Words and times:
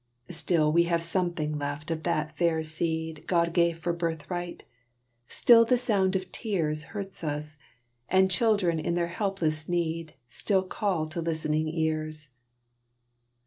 Still 0.31 0.71
we 0.71 0.85
have 0.85 1.03
something 1.03 1.59
left 1.59 1.91
of 1.91 2.01
that 2.01 2.35
fair 2.35 2.63
seed 2.63 3.23
God 3.27 3.53
gave 3.53 3.77
for 3.77 3.93
birthright; 3.93 4.63
still 5.27 5.63
the 5.63 5.77
sound 5.77 6.15
of 6.15 6.31
tears 6.31 6.85
Hurts 6.97 7.23
us, 7.23 7.59
and 8.09 8.31
children 8.31 8.79
in 8.79 8.95
their 8.95 9.09
helpless 9.09 9.69
need 9.69 10.15
Still 10.27 10.63
call 10.63 11.05
to 11.05 11.21
listening 11.21 11.67
ears. 11.67 12.29